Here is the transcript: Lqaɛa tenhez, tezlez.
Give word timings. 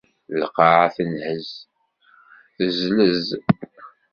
Lqaɛa 0.41 0.87
tenhez, 0.95 1.47
tezlez. 2.55 3.27